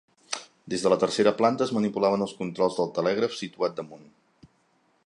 Des 0.73 0.85
de 0.85 0.91
la 0.93 0.97
tercera 1.03 1.33
planta 1.41 1.67
es 1.67 1.75
manipulaven 1.79 2.27
els 2.27 2.35
controls 2.41 2.79
del 2.81 2.91
telègraf 2.99 3.39
situat 3.43 3.79
damunt. 3.83 4.11